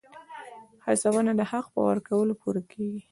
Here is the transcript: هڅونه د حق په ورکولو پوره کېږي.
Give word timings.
هڅونه 0.85 1.31
د 1.39 1.41
حق 1.51 1.65
په 1.73 1.79
ورکولو 1.89 2.33
پوره 2.41 2.61
کېږي. 2.71 3.01